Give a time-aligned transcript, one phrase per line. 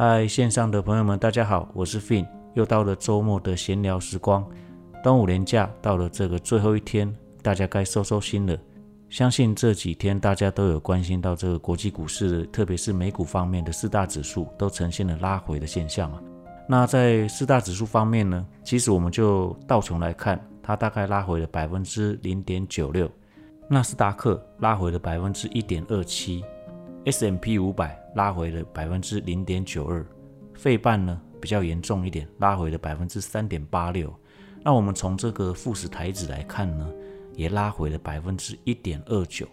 [0.00, 2.24] 嗨，线上的朋友们，大家好，我是 Fin，
[2.54, 4.48] 又到了周末的闲聊时光。
[5.02, 8.56] 端午连假到了这个最后一天，大家该收收心了。
[9.08, 16.22] 相信这几天大家都有关心到这个国际股市，特别是美股方面的四大指数都呈现了拉回的现象啊。
[16.68, 23.10] 那在四大指数方面呢，其实我们就道琼来看，它大概拉回了百分之零点九六，
[23.68, 26.44] 纳斯达克拉回了百分之一点二七。
[27.04, 30.04] S M P 五百拉回了百分之零点九二，
[30.54, 34.14] 费半呢比较严重一点，拉回了百分之三点八六。
[34.62, 36.86] 那我们从这个富时台指来看呢，
[37.34, 39.48] 也拉回了百分之一点二九。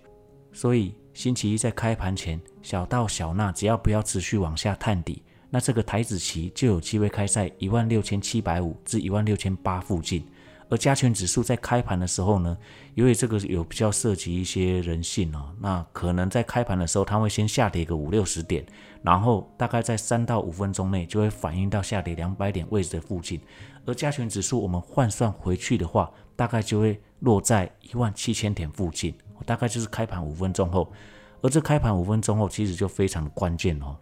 [0.51, 10.25] 所以星期一在开盘前，小道小纳只要不要持续往下探底，那这个台子期就有机会开在一万六千七百五至一万六千八附近。
[10.67, 12.57] 而加权指数在开盘的时候呢，
[12.95, 18.65] 因为这个有比较涉及一些人性哦，那可能在开盘的时候，它会先下跌个五六十点，
[19.03, 23.39] 然后大概在三到五分钟内就会反映到下跌两百点位置的附近。
[23.85, 29.13] 而加权指数我们换算回去的话，大概就会落在一万七千点附近，
[29.45, 30.91] 大概就是开盘五分钟后。
[31.41, 33.95] 而这开盘五分钟后，其实就非常的关键哦，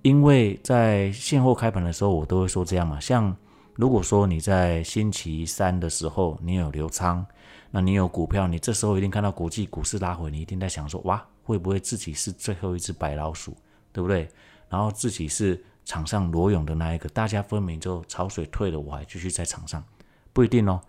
[0.00, 3.36] 因为在现货开盘的时候，我都会说这样嘛，像。
[3.78, 7.24] 如果说你在星期三的时候你有留仓，
[7.70, 13.56] 那你有股票，你这时候一定看到国际股市拉回，你一定在想说，哇，会不会自己是最后一只白老鼠，
[13.92, 14.28] 对不对？
[14.68, 19.84] 然后自己是场上裸泳的那一个，大家分明就潮水退了，我还继续在场上，
[20.32, 20.80] 不一定哦，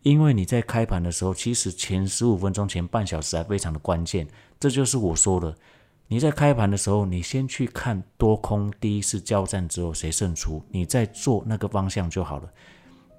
[0.00, 4.26] 因为你在开盘的时候，其实前十五分钟、前半小时还非常的关键，
[4.58, 5.54] 这就是我说的。
[6.12, 12.50] 你在开盘的时候，你先去看多空第一次交战之后谁胜出，你再做那个方向就好了。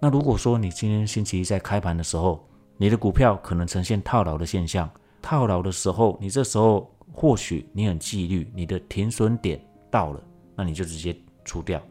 [0.01, 9.57] 那如果说你今天星期一在开盘的时候，你的股票可能呈现套牢的现象，套牢的时候，你这时候或许你很纪律，你的停损点
[9.89, 10.21] 到了，
[10.53, 11.15] 那你就直接
[11.45, 11.81] 出掉。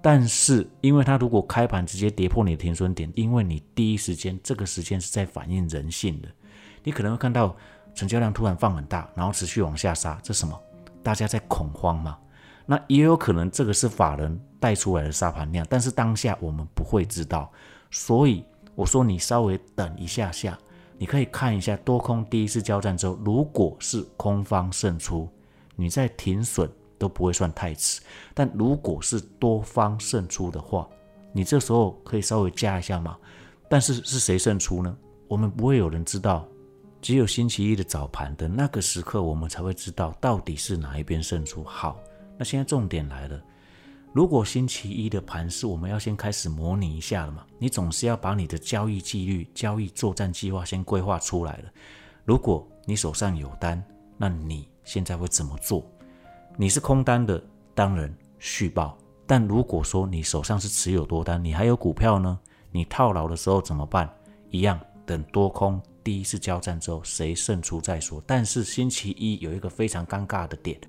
[0.00, 6.28] 但是因为它如果开盘直接跌破你的停损点，因为你第一时间这个时间是在反映人性的，
[6.82, 7.54] 你可能会看到。
[7.98, 10.56] 成交量突然放很大，然后持续往下杀，这什么？
[11.02, 12.16] 大家在恐慌吗？
[12.64, 17.50] 那也有可能这个是法人带出来的沙盘量，但是当下我们不会知道。
[17.90, 18.44] 所以
[18.76, 20.56] 我说你稍微等一下下，
[20.96, 25.28] 你可以看一下多空第一次交战之后，如果是空方胜出，
[25.74, 28.00] 你在停损都不会算太迟。
[28.32, 30.86] 但如果是多方胜出的话，
[31.32, 33.16] 你这时候可以稍微加一下嘛。
[33.68, 34.96] 但是是谁胜出呢？
[35.26, 36.46] 我们不会有人知道。
[37.00, 41.62] 只有星期一的早盘的那个时刻，我们才会知道到底是哪一边胜出。
[41.62, 41.98] 好，
[42.36, 43.40] 那现在重点来了，
[44.12, 47.46] 如果星期一的盘是我们要先开始模拟一下了嘛？
[47.58, 51.64] 你总是要把你的交易纪律、交易作战计划先规划出来了。
[52.24, 53.82] 如果你手上有单，
[54.16, 55.84] 那你现在会怎么做？
[56.56, 57.40] 你是空单的，
[57.74, 62.38] 当然续报；但如果说你手上是持有多单，你还有股票呢，
[62.72, 64.12] 你套牢的时候怎么办？
[64.50, 65.80] 一样等多空。
[66.08, 68.24] 第一次交战之后，谁胜出再说。
[68.26, 70.80] 但是星期一有一个非常尴尬的点，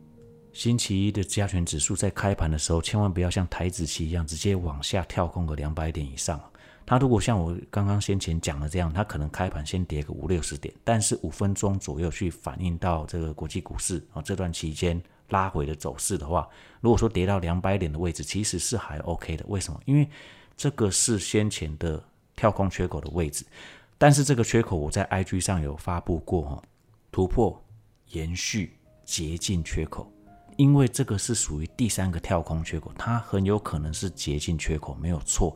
[0.54, 6.42] 星期一的加权指数在开盘的时候，千万不要像台子期一样直接往下跳空个两百点以上。
[6.86, 16.48] 它如果像我刚刚先前讲的这样，它可能开盘先跌个五六十点，但是五分钟左右去反映到这个国际股市啊这段期间拉回的走势的话，
[16.80, 19.44] 如果说跌到两百点的位置，其实是还 OK 的。
[19.50, 19.82] 为什么？
[19.84, 20.10] 因为
[20.56, 22.02] 这个是先前的
[22.38, 23.44] 跳空缺口的位置。
[24.00, 26.64] 但是这个缺口我在 IG 上有发布过哈，
[27.12, 27.62] 突破
[28.12, 30.10] 延续捷径缺口，
[30.56, 35.54] 因为这个是属于第三个跳空缺口，它很有可能是捷径缺口没有错。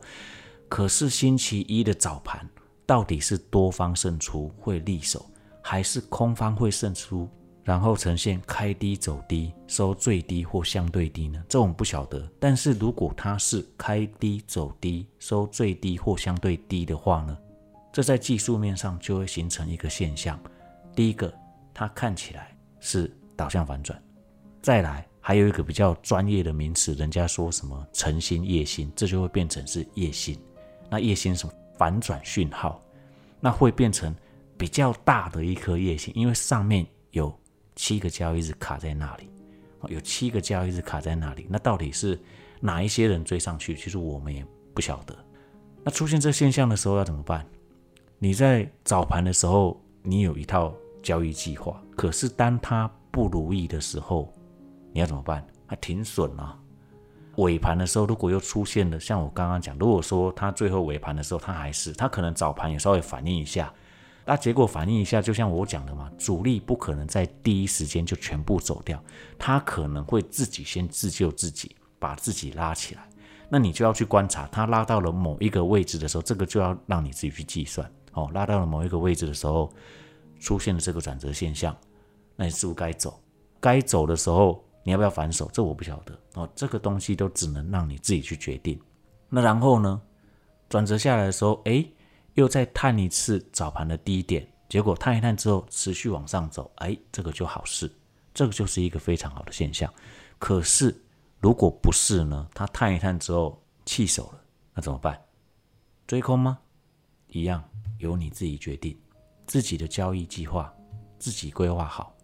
[0.68, 2.46] 可是星期一的早盘
[2.84, 5.24] 到底是多方胜出会利手，
[5.62, 7.26] 还是空方会胜出，
[7.62, 11.42] 然后呈现开低走低收最低或相对低呢？
[11.48, 12.30] 这我们不晓得。
[12.38, 17.38] 但是如果它是开低走低收最低或相对低的话呢？
[17.94, 20.36] 这在技术面上就会形成一个现象，
[20.96, 21.32] 第一个，
[21.72, 24.02] 它看起来是导向反转，
[24.60, 30.36] 再来还有一个比较专业的名词，人家说什么晨星夜星，这就会变成是夜星。
[30.90, 32.82] 那夜星什么反转讯号，
[33.38, 34.12] 那会变成
[34.58, 37.32] 比较大的一颗夜星，因为上面有
[37.76, 39.30] 七个交易日卡在那里，
[39.86, 42.20] 有七个交易日卡在那里，那到底是
[42.58, 43.76] 哪一些人追上去？
[43.76, 44.44] 其实我们也
[44.74, 45.16] 不晓得。
[45.84, 47.46] 那出现这现象的时候要怎么办？
[48.18, 54.32] 你在早盘的时候，你有一套交易计划，可是当它不如意的时候，
[54.92, 55.46] 你要怎么办？
[55.68, 56.58] 它停损啊。
[57.36, 63.72] 尾盘的时候，如果又出现了，像我刚刚讲，如果说它最后尾盘的时候，它还是，它可能早盘也稍微反应一下，
[64.24, 69.02] 那结果反应一下，就像我讲的嘛，主力不可能在第一时间就全部走掉，
[69.38, 71.74] 它可能会自己先自救自己。
[71.96, 73.08] 把自己拉起来。
[73.48, 77.90] 那你就要去观察，它拉到了某一个位置的时候，这个就要让你自己去计算。
[78.14, 79.72] 哦，拉到了某一个位置的时候，
[80.40, 81.76] 出现了这个转折现象，
[82.36, 83.20] 那你是不是该走？
[83.60, 85.48] 该走的时候，你要不要反手？
[85.52, 86.18] 这我不晓得。
[86.34, 88.80] 哦，这个东西都只能让你自己去决定。
[89.28, 90.00] 那然后呢，
[90.68, 91.84] 转折下来的时候，哎，
[92.34, 97.90] 又再探一次早盘的低点，结果探一探之后持续往上走，哎，这个就好事，
[98.32, 99.92] 这个就是一个非常好的现象。
[100.38, 100.94] 可是
[101.40, 102.48] 如果不是呢？
[102.54, 104.40] 它探一探之后弃手了，
[104.74, 105.20] 那怎么办？
[106.06, 106.58] 追空吗？
[107.34, 107.62] 一样。
[107.98, 108.98] 由你自己决定，
[109.46, 110.70] 自己的交易计划
[111.18, 112.14] 自己规划好。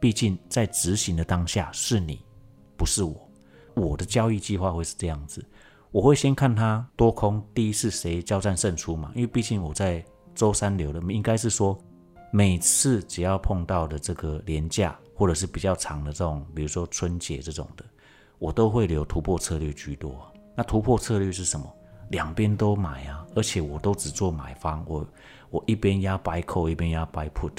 [0.00, 2.24] 毕竟在执行的当下是你，
[2.76, 3.28] 不是我。
[3.74, 5.44] 我的交易计划会是这样子，
[5.90, 9.12] 我会先看它多空第一次谁交战胜出嘛。
[9.14, 10.02] 因为毕竟我在
[10.34, 11.76] 周三留的，应该是说
[12.30, 17.84] 每次只要碰到的这个廉价或者是比较长的这种，比如说春节这种的，
[18.38, 20.32] 我都会留突破策略居多。
[20.56, 21.70] 那突破策略是什么？
[22.10, 25.06] 两边都买啊，而且我都只做买方，我
[25.50, 27.52] 我一边压 buy call，一边压 buy put。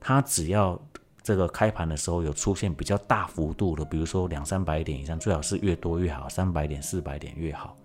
[0.00, 0.80] 它只要
[1.22, 7.76] 这个开盘的时候有出现比较大幅度的，比如说两三百点以上，最好是越多越好，三百点、四百点越好。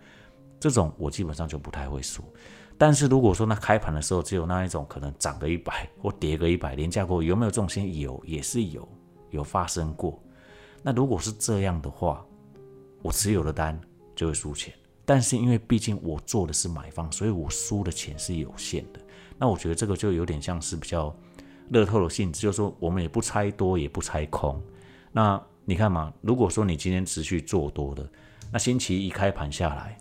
[0.59, 2.23] 这种我基本上就不太会输。
[2.79, 8.87] 但是如果说那开盘的时候只有那一种可能涨个一百 或跌个一百，连价过有没有这种现有也是有
[9.29, 10.19] 有发生过。
[10.81, 12.25] 那如果是这样的话，
[13.03, 13.79] 我持有的单
[14.15, 14.73] 就会输钱。
[15.07, 18.99] 但是因为毕竟我做的是买方，所以我输的钱是有限的。
[19.37, 21.15] 那我觉得这个就有点像是比较
[21.69, 24.61] 乐透的性质，就是说我们也不猜多，也不猜空。
[25.13, 28.05] 那你看嘛，如果说你今天持续做多的，
[28.51, 29.97] 那星期一开盘下来，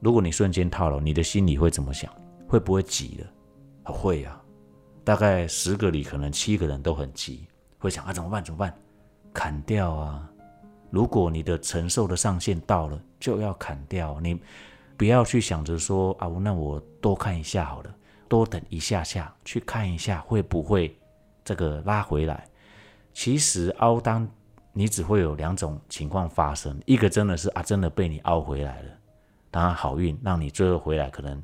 [0.00, 2.12] 如果你瞬间套牢，你的心里会怎么想？
[2.48, 3.92] 会不会急了？
[3.92, 4.42] 会啊，
[5.04, 7.46] 大概十个里可能七个人都很急，
[7.78, 8.42] 会想啊怎么办？
[8.42, 8.74] 怎么办？
[9.32, 10.28] 砍掉啊！
[10.90, 14.18] 如果你的承受的上限到了，就要砍掉。
[14.20, 14.40] 你
[14.96, 17.94] 不要去想着说啊，那我多看一下好了，
[18.28, 20.96] 多等一下下去看一下会不会
[21.44, 22.46] 这个拉回来。
[23.12, 24.28] 其实凹单
[24.72, 28.90] 你只会有两种情况发生，一个真的是啊，真的被你凹回来了，
[29.50, 31.42] 当然好运让你最后回来可能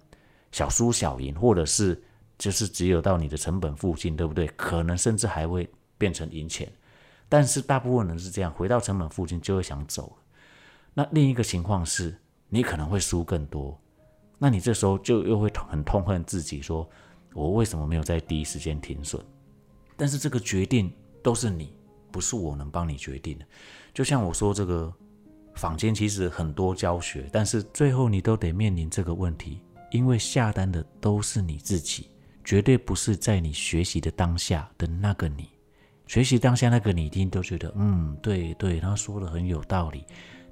[0.52, 2.00] 小输小赢，或者是
[2.38, 4.47] 就是只有到你的成本附近，对不对？
[4.56, 5.69] 可能甚至还会
[5.99, 6.70] 变成赢钱。
[7.34, 10.16] 但是大部分人是这样，回到成本附近就会想走。
[10.94, 12.16] 那另一个情况是，
[12.48, 13.76] 你可能会输更多。
[14.38, 16.88] 那你这时候就又会很痛恨自己，说
[17.32, 19.20] 我为什么没有在第一时间停损？
[19.96, 20.92] 但是这个决定
[21.25, 21.75] 都是你，
[22.12, 23.44] 不是我能帮你决定的。
[23.92, 24.94] 就像我说，这个
[25.56, 29.58] 坊间其实很多教学，但是最后你都得面临这个问题，
[29.90, 32.10] 因为下单的都是你自己，
[32.44, 35.48] 绝对不是在你学习的当下的那个你。
[36.06, 40.04] 学习当下那个你一定都觉得，嗯，对对，他说的很有道理，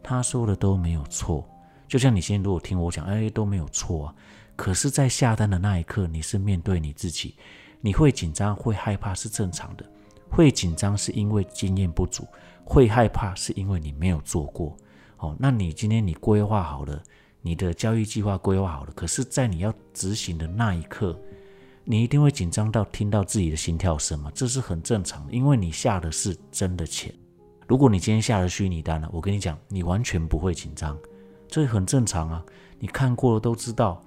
[0.03, 1.47] 他说的都没有错。
[1.87, 4.15] 就像你现在如果听我讲，哎，都没有错啊。
[4.57, 7.37] 可是，在下单的那一刻，你是面对你自己，
[7.81, 9.85] 你会紧张、会害怕是正常的。
[10.31, 12.27] 会紧张是因为经验不足，
[12.65, 14.75] 会害怕是因为你没有做过。
[15.19, 17.03] 哦，那你今天你规划好了，
[17.43, 21.19] 你的交易计划规划好了，可是，在你要执行的那一刻。
[21.85, 24.31] 你一定会紧张到听到自己的心跳声吗？
[24.35, 27.13] 这是很正常，因为你下的是真的钱。
[27.67, 30.97] 如果你今天下了虚拟单了，我跟你讲，你完全不会紧张，
[31.49, 32.45] 这很正常啊。
[32.79, 34.03] 你看过了都知道，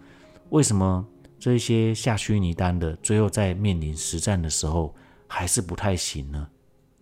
[0.49, 1.05] 为什么
[1.39, 4.93] 这些下虚拟单的最后在面临实战的时候
[5.27, 6.47] 还是不太行呢？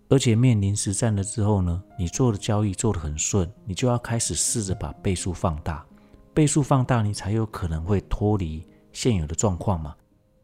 [0.10, 5.86] 而且面临实战了之后呢，你做的交易做得很顺，你就要开始试着把倍数放大，
[6.34, 9.96] 倍数放大，你才有可能会脱离现有的状况嘛。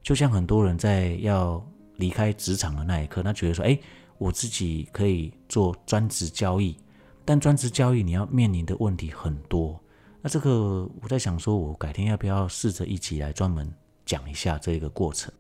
[0.10, 1.64] 就像很多人在要
[1.98, 3.78] 离开职场的那一刻，他觉得说：“哎，
[4.18, 6.76] 我自己可以做专职交易，
[7.24, 9.80] 但专职交易你要面临的问题很多。”
[10.20, 13.72] 那这个我在想说，我改天要不要试着一起来专门
[14.04, 15.32] 讲一下这个过程？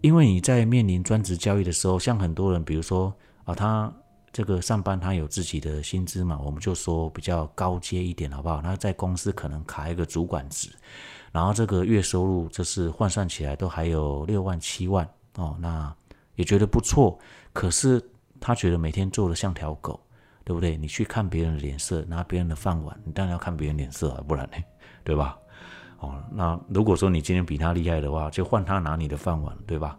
[0.00, 3.14] 因为你在面临专职交易的时候，像很多人，比如说
[3.44, 3.94] 啊，他
[4.32, 8.60] 这个上班他有自己的薪资嘛，我们就说比较高阶一点，好不好？
[8.60, 10.68] 那在公司可能卡一个主管职。
[11.32, 15.94] 然后这个月收入就是换算起来都还有六万七万哦，那
[16.34, 17.16] 也觉得不错。
[17.52, 18.02] 可是
[18.40, 20.00] 他觉得每天做的像条狗，
[20.44, 20.76] 对不对？
[20.76, 24.56] 你去看别人的脸色，拿别人的饭碗，你当然要看别人脸色啊，不然呢，
[25.04, 25.38] 对吧？
[26.00, 29.96] 哦，那如果说你今天比他厉害的话，就换他拿你的饭碗，对吧？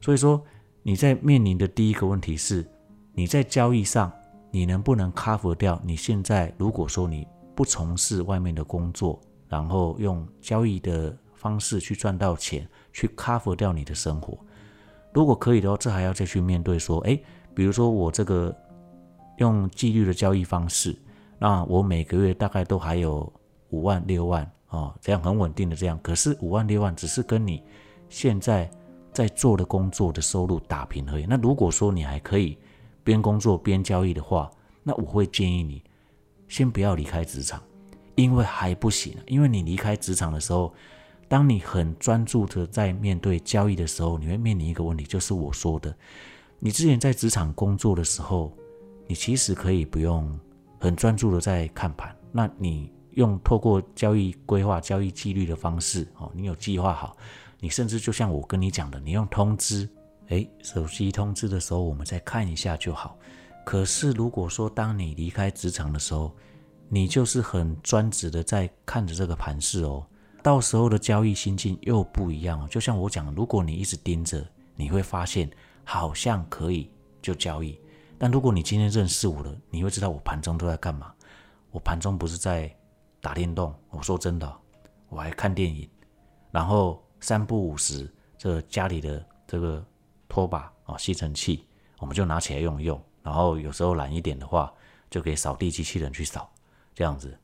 [0.00, 0.44] 所以说
[0.82, 2.66] 你在面临的第一个问题是，
[3.14, 4.12] 你在交易上
[4.50, 5.80] 你能不能 cover 掉？
[5.82, 9.18] 你现在如果说你不从事外面的工作。
[9.48, 14.38] 然后用交易的方式去赚到钱，去 cover 掉你的生活。
[15.12, 17.18] 如果可以的话，这还要再去面对说，哎，
[17.54, 18.54] 比如说我这个
[19.38, 20.96] 用纪律的交易方式，
[21.38, 23.32] 那我每个月大概都还有
[23.70, 25.98] 五万六万哦，这样很稳定的这样。
[26.02, 27.62] 可是五万六万只是跟你
[28.08, 28.70] 现在
[29.12, 31.26] 在做的工作的收入打平而已。
[31.26, 32.58] 那如果说你还可以
[33.02, 34.50] 边工作边交易的话，
[34.82, 35.82] 那我会建议你
[36.48, 37.62] 先不要离开职场，
[38.22, 39.14] 因为还不行。
[39.26, 40.74] 因为你离开职场的时候，
[41.28, 45.94] 当你很专注的在面对交易的时候，你会面临一个问题，就是我说的，
[46.58, 48.52] 你之前在职场工作的时候，
[49.06, 50.38] 你其实可以不用
[50.80, 57.16] 很专注的在看盘，那你用透过交易规划、交易纪律的方式，哦，你有计划好，
[57.60, 59.88] 你甚至就像我跟你讲的，你用通知，
[60.28, 63.16] 诶，手机通知的时候，我们再看一下就好。
[63.64, 66.34] 可是如果说当你离开职场的时候，
[66.88, 70.06] 你就是很专职的在看着这个盘势哦。
[70.42, 75.50] 到时候的交易心境又不一样哦，就像我讲，如果你一直盯着，你会发现
[75.84, 76.90] 好像可以
[77.20, 77.78] 就交易，
[78.16, 81.12] 但如果你今天认识我了，你会知道我盘中都在干嘛。
[81.70, 82.74] 我盘中不是在
[83.20, 84.56] 打电动，我说真的，
[85.10, 85.86] 我还看电影，
[86.50, 89.84] 然后三不五时，这家里的这个
[90.28, 91.66] 拖把啊吸尘器，
[91.98, 94.72] 我们就拿起来用一用，然后有时候懒一点的话，
[95.10, 96.50] 就给扫地机器人去扫，
[96.98, 97.38] 这样子。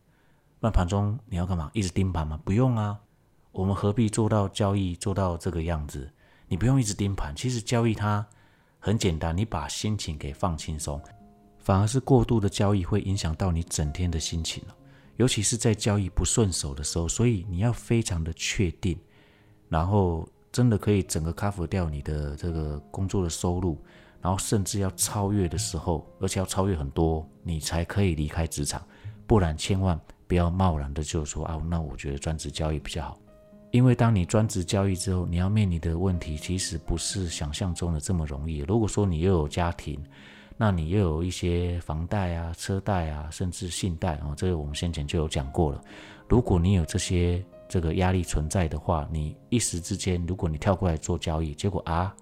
[0.58, 1.70] 那盘中你要干嘛？
[1.74, 2.40] 一直盯盘吗？
[2.44, 2.98] 不用啊，
[3.52, 6.10] 我们何必做到交易做到这个样子？
[6.48, 7.32] 你不用一直盯盘。
[7.36, 8.26] 其实交易它
[8.80, 11.00] 很简单，你把心情给放轻松，
[11.60, 14.60] 反而是过度的交易会影响到你整天的心情
[15.18, 18.98] 尤其是在交易不顺手的时候，所以你要非常的确定，
[19.68, 23.78] 然后真的可以整个 cover 掉你的这个工作的收入，
[24.20, 28.84] 然后甚至要超越的时候，而且要超越很多，你才可以离开职场，
[29.26, 30.00] 不然千万。
[30.26, 33.18] 不要贸然的就说啊，那我觉得专职交易比较好，
[33.72, 38.60] 因为当你专职交易之后，你要面临的问题其实不是想象中的这么容易。
[38.60, 40.02] 如果说你又有家庭，
[40.56, 45.80] 那你又有一些房贷啊、车贷啊，甚至信贷啊，这个我们先前就有讲过了。
[46.26, 52.12] 如果你有这些这个压力存在的话，你一时之间，如果你跳过来做交易，结果啊，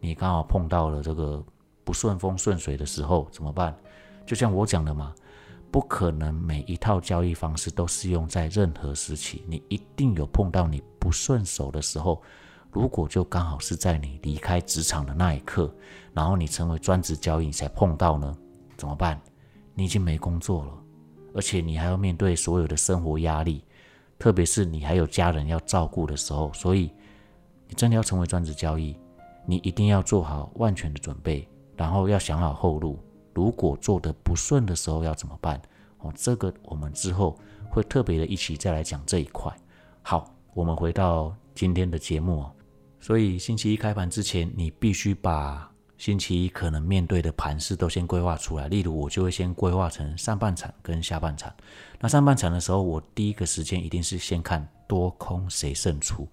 [0.00, 1.44] 你刚好碰到了这个
[1.84, 3.76] 不顺风顺水的时候，怎么办？
[4.24, 5.14] 就像我讲的嘛。
[5.72, 12.22] 不可能每一套交易方式都适用在任何时期，你一定有碰到你不顺手的时候。
[12.70, 15.74] 如果就刚好是在你离开职场的那一刻，
[16.12, 18.34] 然后你成为专职交易才碰到呢？
[18.76, 19.20] 怎么办？
[19.74, 20.72] 你已经没工作了，
[21.34, 23.64] 而且你还要面对所有的生活压力，
[24.18, 26.52] 特别是你还有家人要照顾的时候。
[26.52, 26.92] 所以，
[27.66, 28.94] 你真的要成为专职交易，
[29.46, 32.98] 你一定要做好万全的准备，然后要想好后路。
[33.34, 35.60] 如果做的不顺的时候要怎么办？
[35.98, 37.38] 哦，这个我们之后
[37.70, 39.52] 会特别的一起再来讲这一块。
[40.02, 42.52] 好，我们回到今天的节目哦。
[43.00, 48.68] 所以星期一开盘之前，你必须把星期一可能面对的盘势都先规划出来。
[48.68, 51.52] 例如，我就会先规划成上半场跟下半场。
[52.00, 56.28] 那上半场的时候，我第一个时间一定是先看多空谁胜出。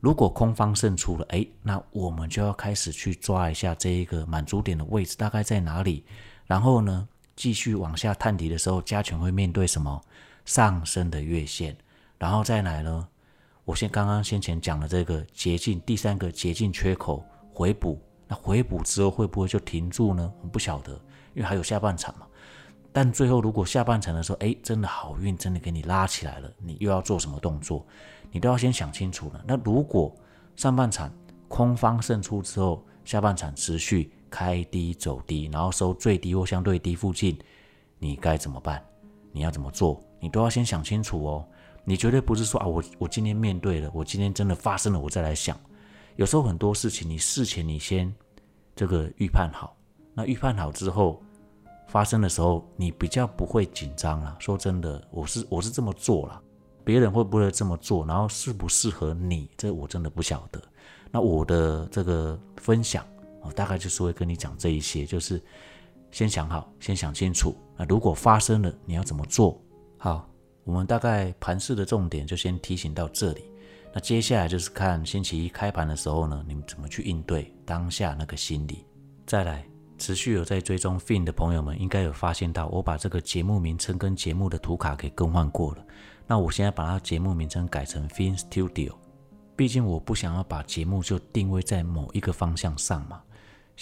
[0.00, 6.04] 如果空方胜出了，哎，那我们就要开始去抓一下这一个满足点的位置大概在哪里。
[6.52, 9.98] 然后呢，继续往下探底的时候，加权会面对什么
[10.44, 11.74] 上升的月线，
[12.18, 13.08] 然后再来呢？
[13.64, 20.30] 我先刚刚先前讲的这个捷径，第三个捷径缺口回补，那回补之后会不会就停住呢？
[20.42, 20.92] 我不晓得，
[21.32, 22.26] 因为还有下半场嘛。
[22.92, 27.82] 但最后如果下半场的时候，哎，真的好运真的给你拉起来了，你又要做什么动作？
[28.30, 29.42] 你都要先想清楚了。
[29.46, 30.14] 那如果
[30.54, 31.10] 上半场
[31.48, 34.12] 空方胜出之后，下半场持续。
[34.32, 37.38] 开低走低，然后收最低或相对低附近，
[37.98, 38.82] 你该怎么办？
[39.30, 40.02] 你要怎么做？
[40.18, 41.46] 你都要先想清楚哦。
[41.84, 45.54] 你绝对不是说啊，我我今天面对了，我今天真的发生了，我再来想。
[46.16, 48.10] 有时候很多事情，你事前你先
[48.74, 49.76] 这个预判好，
[50.14, 51.22] 那预判好之后
[51.86, 54.34] 发生的时候，你比较不会紧张了。
[54.38, 56.40] 说真的，我是我是这么做了，
[56.84, 58.06] 别人会不会这么做？
[58.06, 59.50] 然后适不适合你？
[59.58, 60.62] 这我真的不晓得。
[61.10, 63.04] 那我的这个分享。
[63.42, 65.42] 我大概就是会跟你讲这一些，就是
[66.10, 67.56] 先想好，先想清楚。
[67.76, 69.60] 那如果发生了，你要怎么做？
[69.98, 70.28] 好，
[70.64, 73.44] 我们大概盘市的重点就先提醒到这里。
[73.94, 78.86] 那接下来就是看星期一开盘的时候呢，你们怎么去应对当下那个心理。
[79.26, 79.64] 再来，
[79.98, 85.84] 持续有在追踪 Fin 的朋友们，应该有发现到我把这个节目名称跟节目的图卡给更换过了。
[86.26, 88.94] 那我现在把它节目名称改成 Fin Studio，
[89.54, 93.20] 毕竟我不想要把节目就定位在某一个方向上嘛。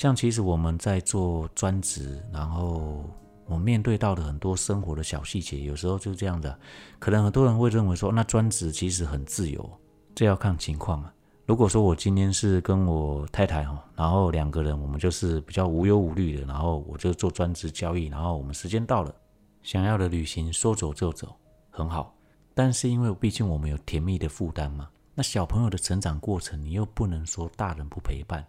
[0.01, 3.05] 像其实我们在做专职，然后
[3.45, 6.59] 我面对到的很多生活的小细节，有时候就这样的。
[6.99, 9.71] 可能很多人会认为说，那专职其实很自由，
[10.15, 11.13] 这要看情况啊。
[11.45, 19.15] 如果说我今天是跟我太太哈，然后两个人我们就是比较无忧无虑的，然后我就做专职交易，然后我们时间到了，
[19.63, 21.37] 想要的旅行说走就走，
[21.69, 22.15] 很好。
[22.55, 28.43] 但是因为毕竟我们有甜蜜的负担嘛，那小朋友的成长过程，你又不能说大人不陪伴。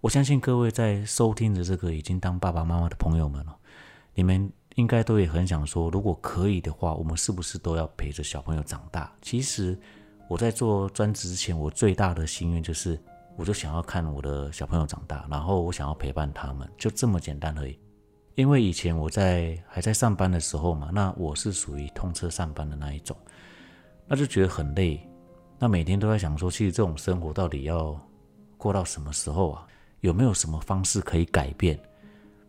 [0.00, 3.56] 我相信各位在收听的这个已经当爸爸妈妈的朋友们了，
[4.14, 9.12] 你们应该都也很想说，如果可以的话，我们是不是都要陪着小朋友长大？
[9.20, 9.76] 其实
[10.28, 12.96] 我在做专职之前，我最大的心愿就是，
[13.36, 17.76] 我就想要看我的小朋友长大，然后我想要陪伴他们，就这么简单而已。
[18.36, 23.16] 因为以前我在还在上班的时候嘛，那我是属于通车上班的那一种，
[24.06, 25.04] 那就觉得很累，
[25.58, 28.00] 那每天都在想说，其实这种生活到底要
[28.56, 29.66] 过到什么时候啊？
[30.00, 31.78] 有没有什么方式可以改变？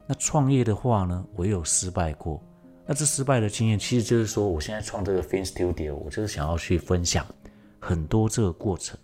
[0.06, 1.25] 那创业的话呢？
[1.36, 2.41] 我也有失败过。
[2.86, 7.25] 那这失败的经验，其实就是说，我现在创这个 Fin Studio，我就是想要去分享
[7.79, 8.98] 很多这个过程。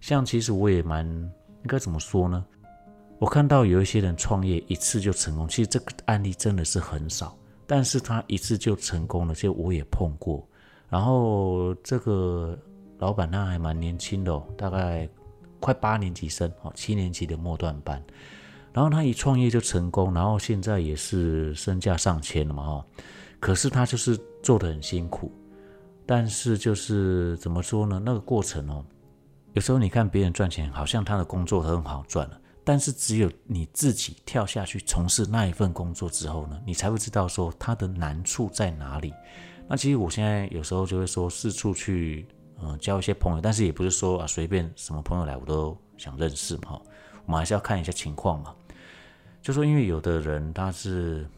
[0.00, 2.42] 像其实我也蛮应该怎么说呢？
[3.18, 7.36] 我看到有一些人创业一次就成功，其实这个案例真的是很少。
[7.66, 10.46] 但是他一次就成功了，其实我也碰过。
[10.88, 12.58] 然后这个
[12.98, 15.08] 老板他还蛮年轻的哦，大概。
[15.60, 18.02] 快八年级生哦，七年级的末段班，
[18.72, 22.86] 然后他一创业就成功，然后现在也是身价上千了嘛哈。
[23.40, 25.30] 可是他就是做的很辛苦，
[26.04, 28.00] 但是就是怎么说呢？
[28.04, 28.84] 那个过程哦，
[29.54, 39.12] 有时候你看别人赚钱，好像他的工作很好赚了，但是只有你自己跳下去从事那一份工作之后呢，你才会知道说他的难处在哪里。
[39.68, 42.26] 那其实我现在有时候就会说四处去。
[42.62, 46.80] 嗯，交一些朋友，但是也不是说啊随便什么朋友来我都想认识嘛，
[47.26, 48.54] 我们还是要看一下情况嘛。
[49.42, 51.28] 就说因为有的人他是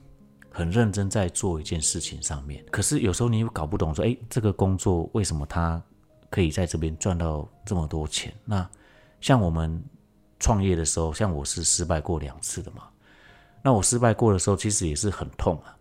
[0.51, 5.83] 很认真在做一件事情上面，可是有时候你又搞不懂说，哎，这个工作为什么他
[6.31, 8.33] 可以在这边赚到这么多钱？
[8.45, 8.69] 那
[9.21, 9.83] 像我们
[10.39, 12.85] 创业的时候，像我是失败过两次的嘛，
[13.61, 15.77] 那我失败过的时候其实也是很痛啊。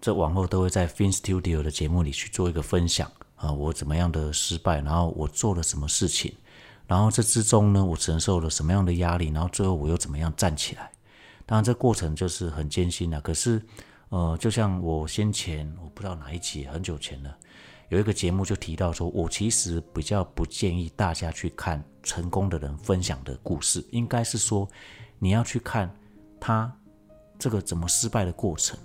[0.00, 3.10] 这往后都会在 Fin Studio 的节目里去做一个分享。
[3.44, 6.34] 啊，我怎么样的失败，然后我做了什么事情，
[6.86, 10.90] 然后这之中呢，我承受了什么样的压力，然后最后我又怎么样站起来？
[11.46, 13.20] 当然，这过程就是很艰辛的。
[13.20, 13.62] 可是，
[14.08, 17.36] 呃，就像我先前我不知道哪一集很久前了，
[17.90, 24.66] 有一个节目就提到说，我其实比较不建议大家去看成功的人分享的故事，应该是说
[25.18, 25.94] 你要去看
[26.40, 26.74] 他
[27.38, 28.78] 这个怎么失败的过程。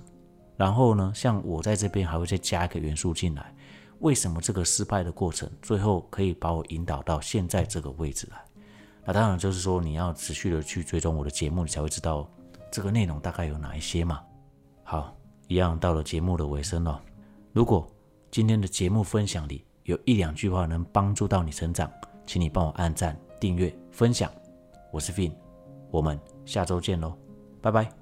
[0.57, 3.53] 然后呢，像我在这边还会再加一个元素进来。
[3.99, 8.43] 为什么这个失败的过程最后可以把我引导到现在这个位置来？
[9.05, 12.29] 那当然就是说你要持续的去追踪我的节目，你才会知道
[12.71, 14.21] 这个内容大概有哪一些嘛。
[14.83, 15.15] 好，
[15.47, 17.01] 一样到了节目的尾声了。
[17.51, 17.87] 如果
[18.31, 21.91] 今天的节目分享里有一两句话能帮助到你成长，
[22.25, 24.31] 请你帮我按赞、订阅、分享。
[24.91, 25.33] 我是 Fin，
[25.91, 27.17] 我们下周见喽，
[27.61, 27.98] 拜拜。